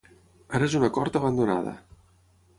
[0.59, 1.77] Ara és una cort abandonada.